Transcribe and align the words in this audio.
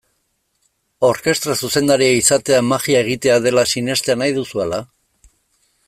Orkestra 1.09 1.55
zuzendaria 1.67 2.15
izatea 2.21 2.63
magia 2.71 3.05
egitea 3.07 3.37
dela 3.47 3.67
sinestea 3.75 4.17
nahi 4.23 4.35
duzu, 4.39 4.65
ala? 4.65 4.83